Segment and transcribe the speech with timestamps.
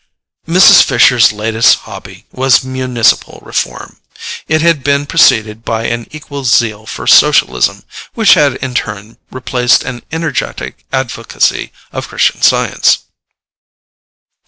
[0.47, 0.81] Mrs.
[0.81, 3.97] Fisher's latest hobby was municipal reform.
[4.47, 7.83] It had been preceded by an equal zeal for socialism,
[8.15, 13.03] which had in turn replaced an energetic advocacy of Christian Science.